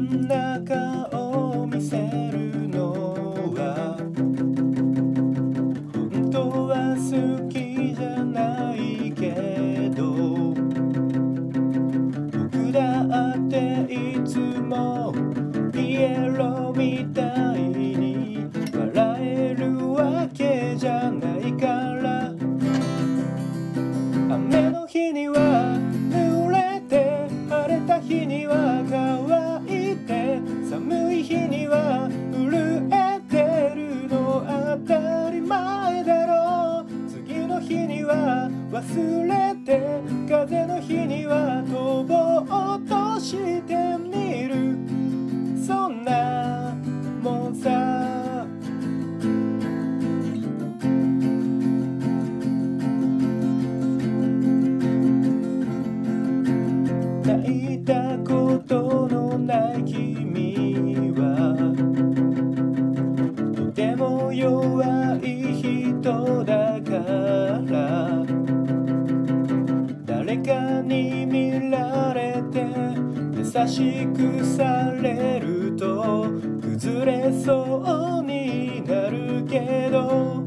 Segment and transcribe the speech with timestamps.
[0.00, 1.19] 中を
[39.70, 39.80] て
[40.28, 42.40] 風の日には飛ぼ
[42.74, 44.76] うとしてみる。
[45.64, 46.74] そんな
[47.22, 47.68] もんさ。
[57.24, 57.99] 泣いた
[73.66, 76.26] しくされると
[76.62, 80.44] 崩れそうになるけど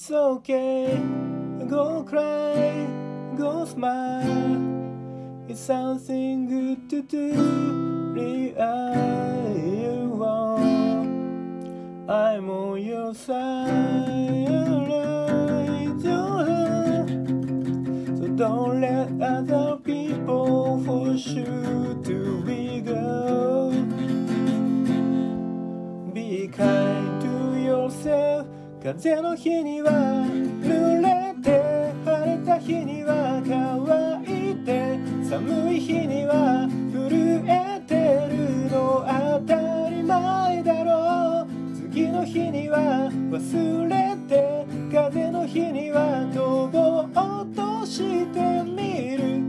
[0.00, 0.96] It's okay.
[1.68, 2.88] Go cry
[3.36, 4.56] go smile.
[5.46, 7.34] It's something good to do.
[8.14, 11.04] Really I want
[12.08, 14.48] I'm on your side
[15.84, 16.46] It's your
[18.16, 23.84] So don't let other people force you to be good.
[26.14, 28.46] Be kind to yourself
[28.82, 34.98] 風の日には濡れて晴れた日には乾いて
[35.28, 41.50] 寒い日には震えてるの当たり前だろう。
[41.92, 47.98] 次の日には忘れて風の日には飛ぼうとし
[48.32, 49.42] てみる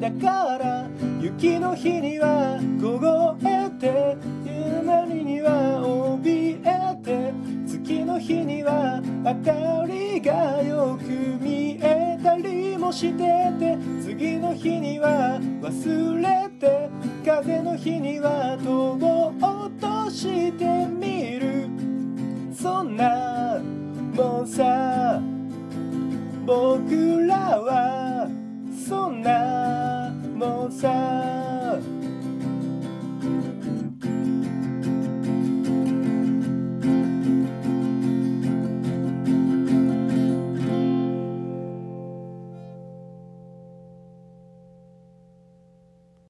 [0.00, 0.88] だから
[1.20, 3.23] 雪の日には凍
[9.24, 11.08] 明かりがよく
[11.42, 13.24] 見えたりもして
[13.58, 16.90] て次の日には忘れて
[17.24, 19.32] 風の日には飛ぼ
[19.66, 21.70] うとしてみる。
[22.52, 23.58] そんな
[24.14, 25.22] もんさ
[26.44, 27.26] 僕